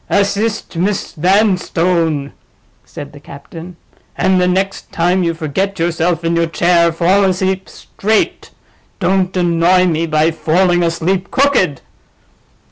[0.09, 2.33] "Assist Miss Vanstone,"
[2.83, 3.75] said the captain.
[4.17, 10.07] "And the next time you forget yourself in your chair, fall asleep straight—don't annoy me
[10.07, 11.81] by falling asleep crooked."